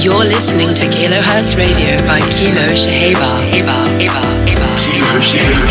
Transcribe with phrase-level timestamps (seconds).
[0.00, 3.50] You're listening to Kilohertz Radio by Kilo Shaheba.
[3.50, 4.68] Eba, Eba, Eba.
[4.78, 5.66] Kilo Shaheba.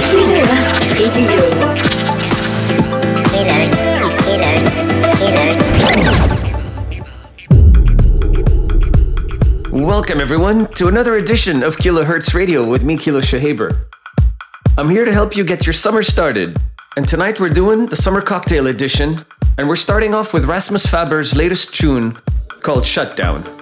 [0.00, 1.44] Kilohertz Radio.
[3.28, 3.58] Kilo,
[4.24, 4.52] Kilo,
[9.68, 9.84] Kilo.
[9.84, 13.84] Welcome, everyone, to another edition of Kilohertz Radio with me, Kilo Shahaber.
[14.78, 16.56] I'm here to help you get your summer started.
[16.96, 19.26] And tonight we're doing the Summer Cocktail Edition,
[19.58, 22.16] and we're starting off with Rasmus Faber's latest tune
[22.62, 23.61] called Shutdown.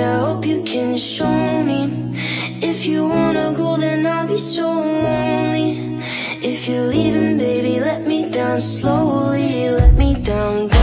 [0.00, 2.14] I hope you can show me
[2.62, 6.00] If you wanna go, then I'll be so lonely
[6.42, 10.81] If you're leaving, baby, let me down slowly Let me down, down.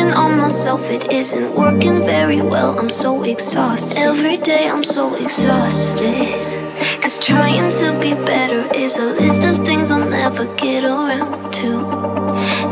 [0.00, 2.78] working on myself, it isn't working very well.
[2.78, 4.02] I'm so exhausted.
[4.02, 6.72] Every day I'm so exhausted.
[7.02, 11.68] Cause trying to be better is a list of things I'll never get around to.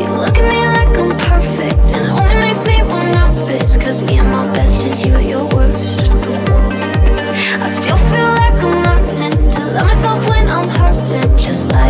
[0.01, 3.77] You look at me like I'm perfect, and it only makes me more nervous.
[3.77, 6.09] Cause me and my best is you, at your worst.
[7.65, 11.88] I still feel like I'm learning to love myself when I'm hurting, just like.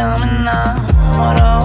[0.00, 0.80] tell me now
[1.18, 1.59] what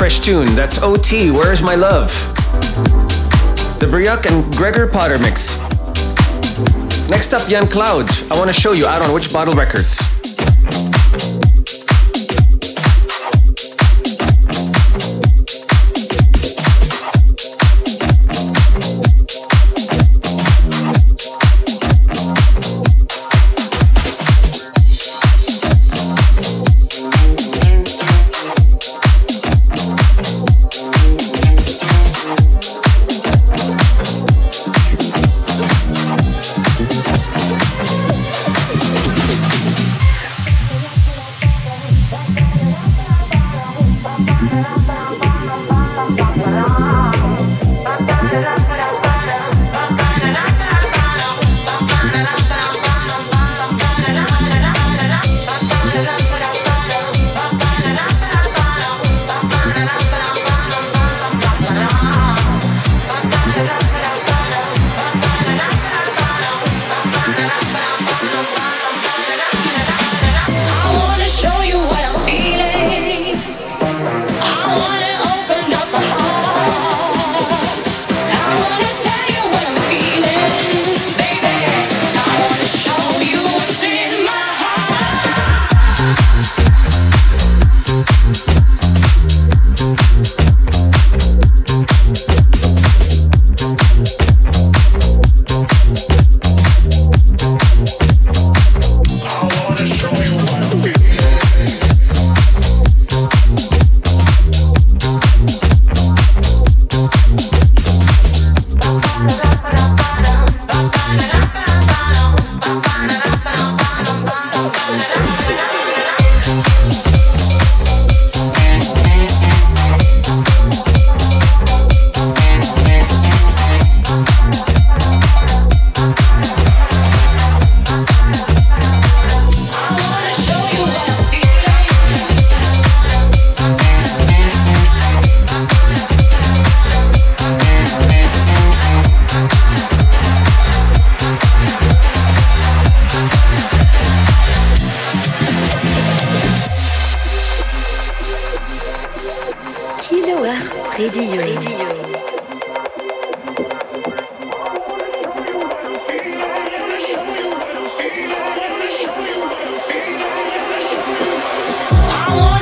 [0.00, 0.54] fresh tune.
[0.54, 2.10] That's OT, Where's My Love?
[3.80, 5.58] The Briok and Gregor Potter mix.
[7.10, 8.08] Next up, Jan Cloud.
[8.32, 10.19] I want to show you out on which bottle records.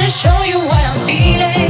[0.08, 1.67] show you what I'm feeling.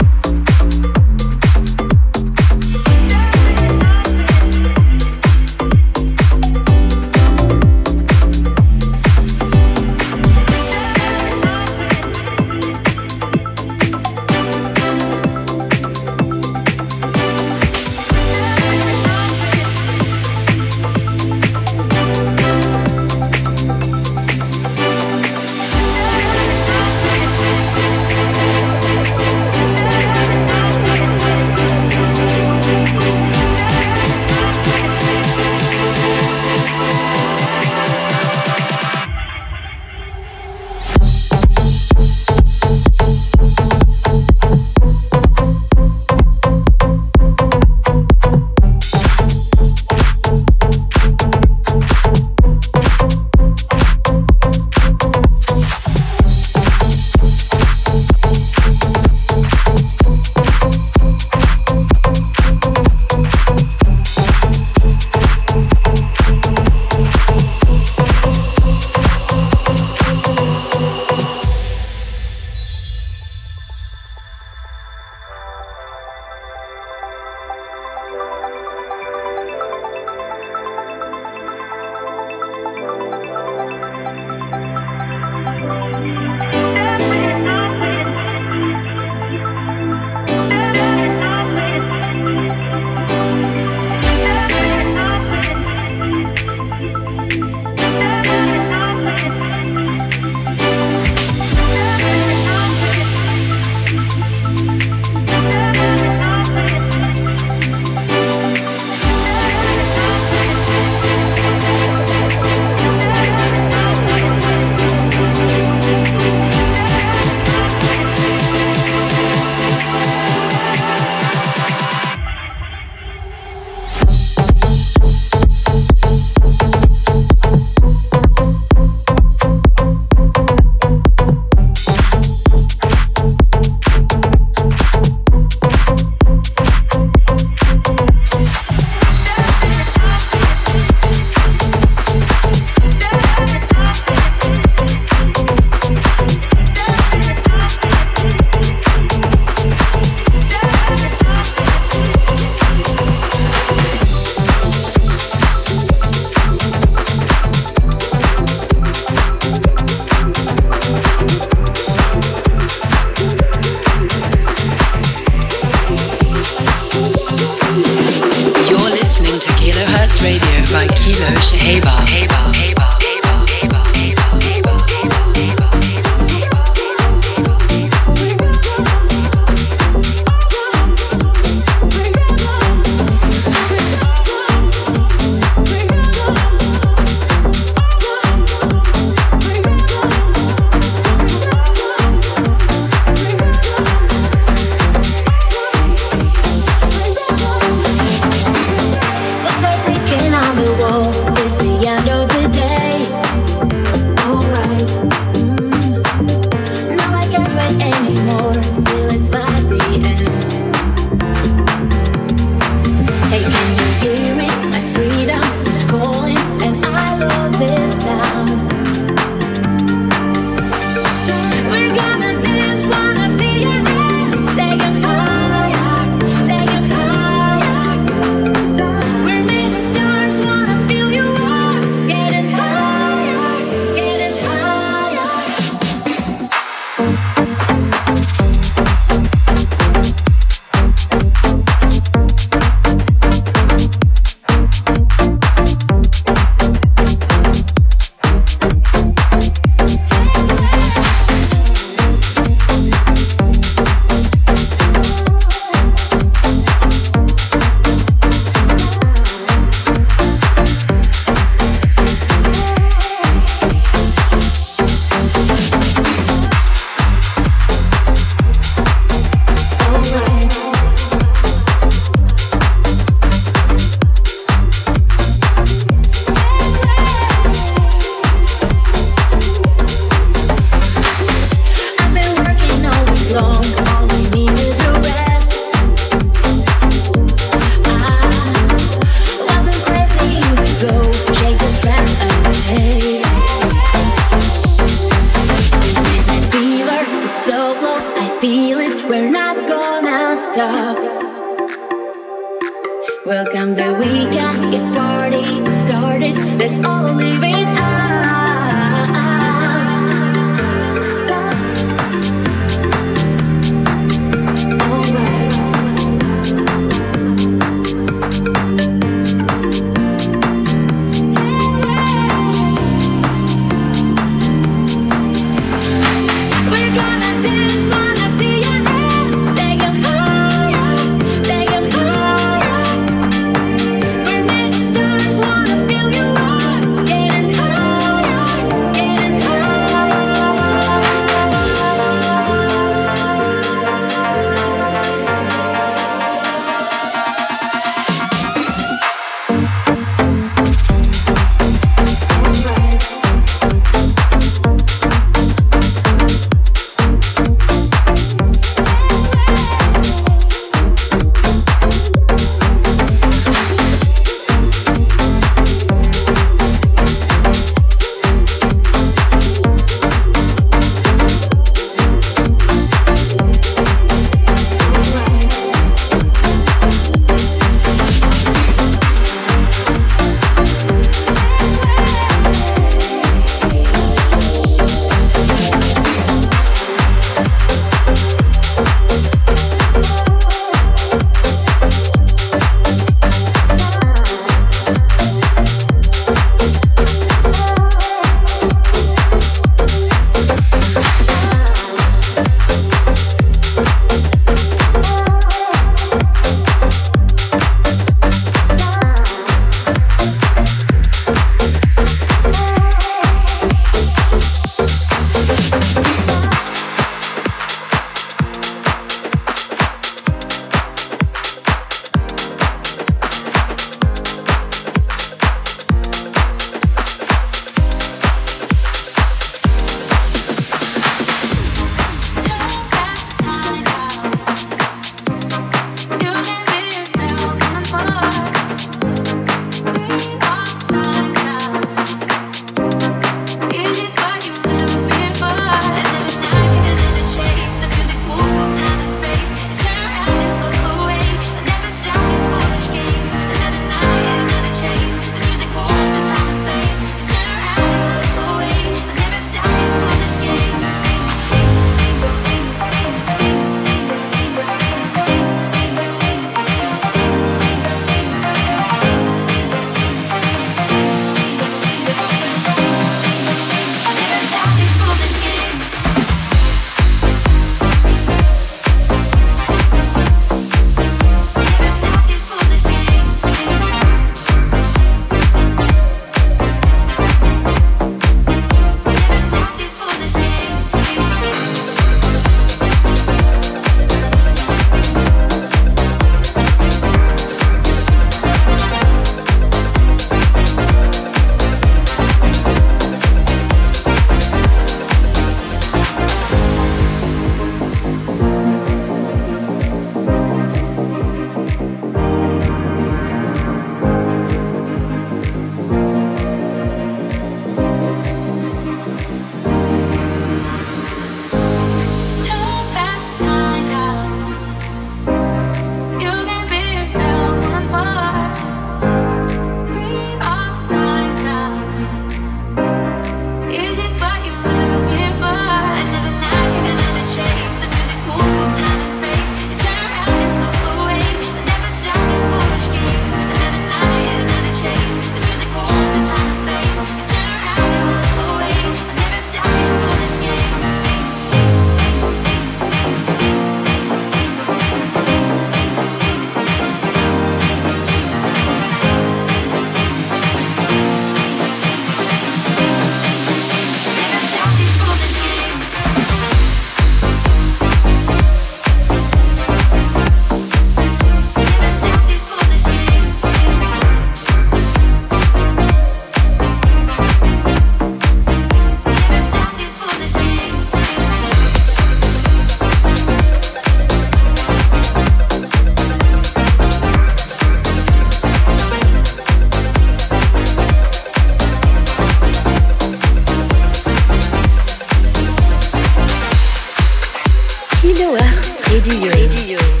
[598.91, 600.00] Kilohertz Radio.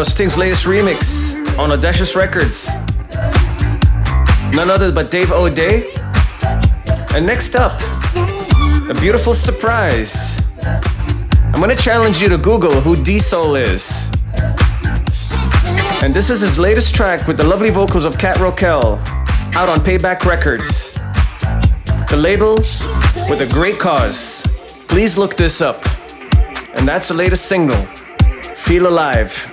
[0.00, 0.10] Radio.
[0.10, 2.70] Sting's latest remix on Audacious Records.
[4.54, 5.90] None other but Dave O'Day.
[7.14, 7.72] And next up,
[8.88, 10.40] a beautiful surprise.
[11.52, 14.10] I'm gonna challenge you to Google who D-Soul is.
[16.02, 18.98] And this is his latest track with the lovely vocals of Kat Rokel,
[19.54, 20.94] out on Payback Records.
[22.08, 22.54] The label
[23.28, 24.46] with a great cause.
[24.88, 25.84] Please look this up.
[26.74, 27.76] And that's the latest single,
[28.54, 29.49] Feel Alive.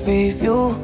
[0.00, 0.76] Every view.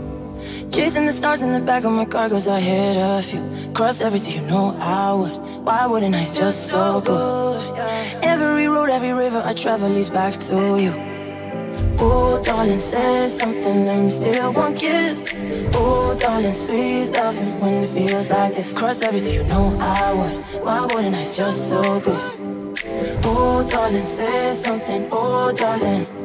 [0.71, 3.43] Chasing the stars in the back of my car, cause I hit a few.
[3.73, 5.37] Cross every sea, you know I would.
[5.65, 6.23] Why wouldn't I?
[6.23, 7.79] It's just so good.
[8.23, 10.93] Every road, every river I travel leads back to you.
[11.99, 15.33] Oh, darling, say something, let me steal one kiss.
[15.73, 18.77] Oh, darling, sweet loving when it feels like this.
[18.77, 20.63] Cross every sea, you know I would.
[20.63, 21.21] Why wouldn't I?
[21.21, 22.33] It's just so good.
[23.25, 25.09] Oh, darling, say something.
[25.11, 26.16] Oh, darling.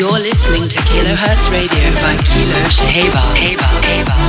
[0.00, 3.20] You're listening to Kilohertz Radio by Kilo Shaheba.
[3.36, 4.20] Heba, Heba,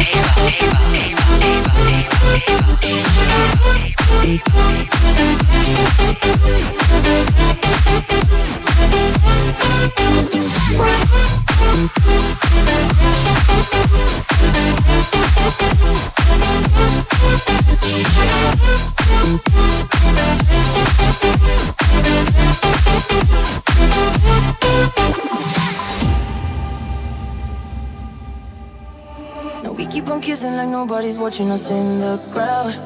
[30.21, 32.77] kissing like nobody's watching us in the crowd.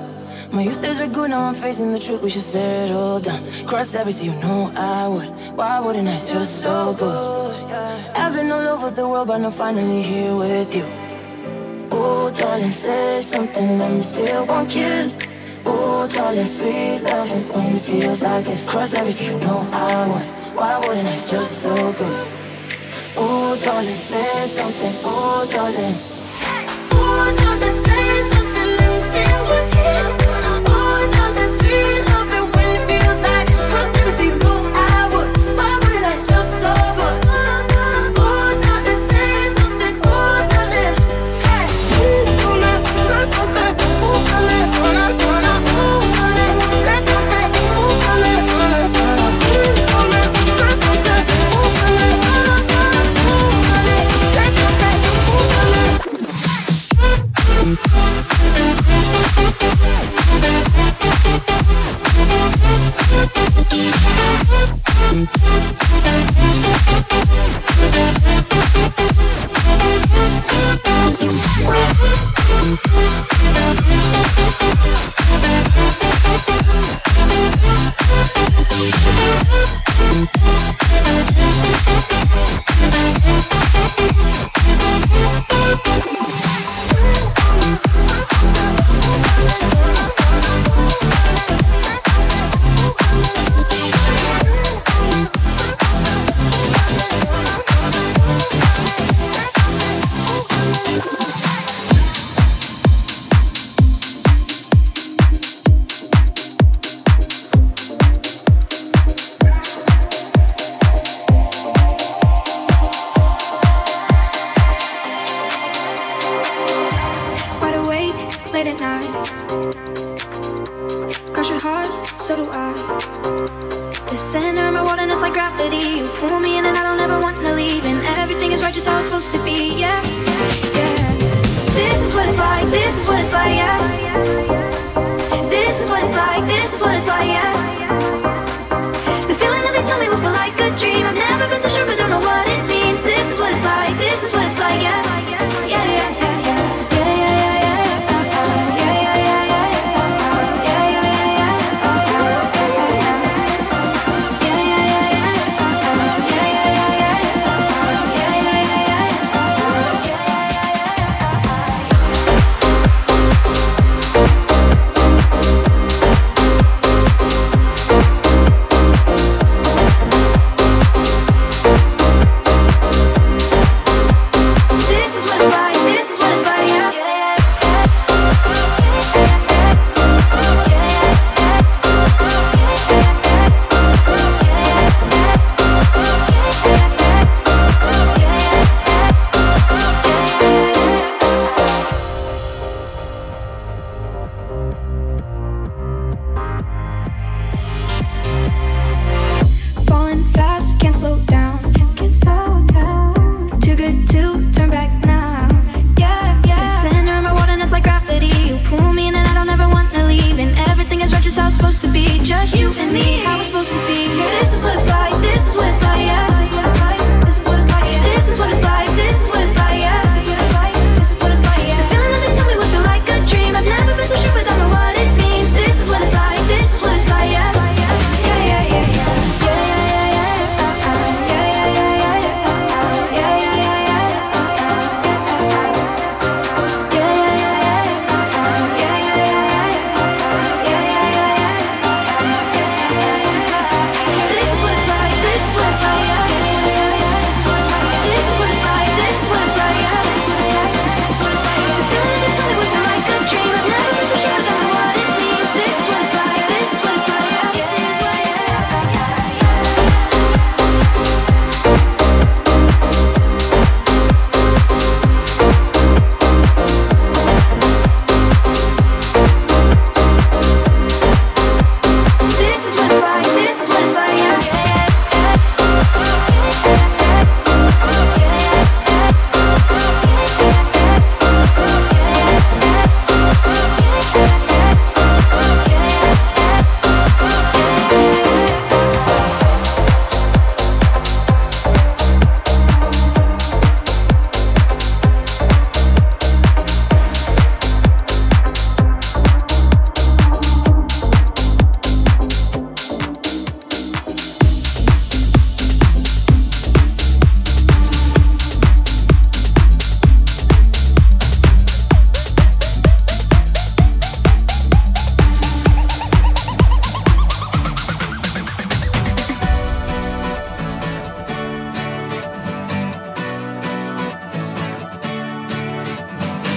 [0.51, 2.21] My youth days were good, now I'm facing the truth.
[2.21, 3.41] We should settle down.
[3.67, 5.29] Cross every sea, you know I would.
[5.57, 6.13] Why wouldn't I?
[6.15, 7.71] It's just so good.
[8.15, 10.86] I've been all over the world, but I'm finally here with you.
[11.91, 15.17] Oh, darling, say something, let me steal one kiss.
[15.65, 18.69] Oh, darling, sweet loving when it feels like this.
[18.69, 20.55] Cross every sea, you know I would.
[20.55, 21.13] Why wouldn't I?
[21.13, 22.27] It's just so good.
[23.17, 24.93] Oh, darling, say something.
[25.03, 26.14] Oh, darling.
[27.18, 27.55] Oh,
[72.65, 73.32] Thank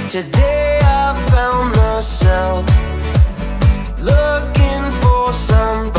[0.09, 2.65] Today I found myself
[4.01, 5.98] looking for somebody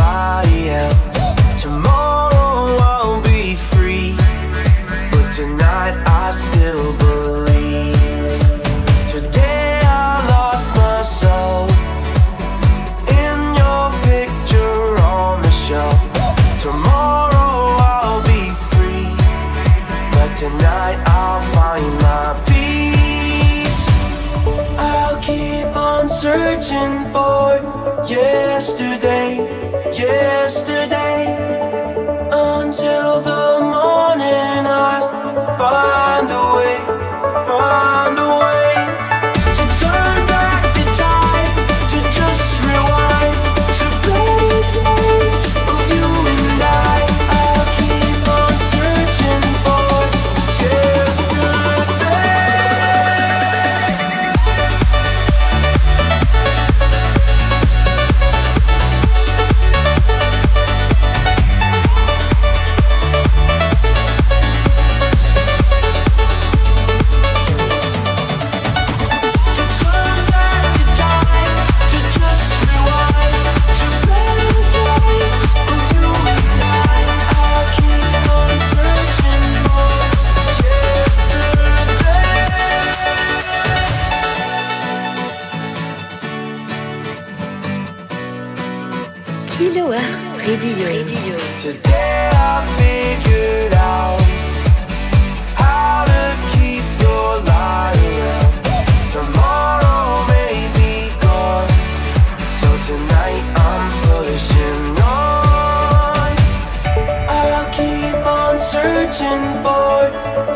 [109.20, 110.08] searching for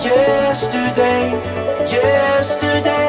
[0.08, 1.32] yesterday,
[1.92, 3.03] yesterday,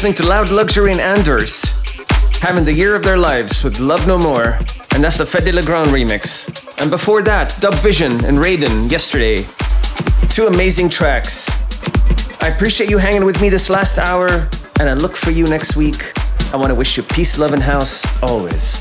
[0.00, 1.62] listening to Loud Luxury and Anders,
[2.40, 4.58] having the year of their lives with Love No More,
[4.94, 6.80] and that's the Le Grand remix.
[6.80, 9.44] And before that, Dub Vision and Raiden yesterday.
[10.30, 11.50] Two amazing tracks.
[12.42, 14.48] I appreciate you hanging with me this last hour,
[14.78, 16.14] and I look for you next week.
[16.54, 18.79] I want to wish you peace, love, and house always.